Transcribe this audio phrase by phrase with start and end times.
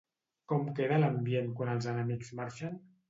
[0.51, 2.81] Com queda l'ambient quan els enemics marxen?